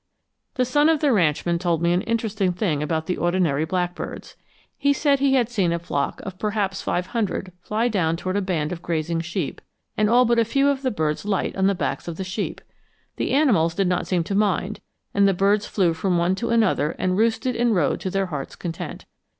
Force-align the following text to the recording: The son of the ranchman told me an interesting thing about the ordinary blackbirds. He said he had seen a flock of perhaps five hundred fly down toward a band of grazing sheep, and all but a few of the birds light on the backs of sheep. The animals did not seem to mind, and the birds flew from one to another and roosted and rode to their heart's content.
The 0.55 0.65
son 0.65 0.89
of 0.89 0.99
the 0.99 1.11
ranchman 1.13 1.59
told 1.59 1.79
me 1.79 1.93
an 1.93 2.01
interesting 2.01 2.53
thing 2.53 2.81
about 2.81 3.05
the 3.05 3.17
ordinary 3.17 3.65
blackbirds. 3.65 4.35
He 4.75 4.93
said 4.93 5.19
he 5.19 5.35
had 5.35 5.47
seen 5.47 5.71
a 5.71 5.77
flock 5.77 6.21
of 6.23 6.39
perhaps 6.39 6.81
five 6.81 7.05
hundred 7.13 7.51
fly 7.61 7.87
down 7.87 8.17
toward 8.17 8.35
a 8.35 8.41
band 8.41 8.71
of 8.71 8.81
grazing 8.81 9.21
sheep, 9.21 9.61
and 9.95 10.09
all 10.09 10.25
but 10.25 10.39
a 10.39 10.43
few 10.43 10.69
of 10.69 10.81
the 10.81 10.89
birds 10.89 11.23
light 11.23 11.55
on 11.55 11.67
the 11.67 11.75
backs 11.75 12.07
of 12.07 12.19
sheep. 12.25 12.61
The 13.17 13.29
animals 13.29 13.75
did 13.75 13.87
not 13.87 14.07
seem 14.07 14.23
to 14.23 14.33
mind, 14.33 14.79
and 15.13 15.27
the 15.27 15.35
birds 15.35 15.67
flew 15.67 15.93
from 15.93 16.17
one 16.17 16.33
to 16.33 16.49
another 16.49 16.95
and 16.97 17.15
roosted 17.15 17.55
and 17.55 17.75
rode 17.75 17.99
to 17.99 18.09
their 18.09 18.25
heart's 18.25 18.55
content. 18.55 19.05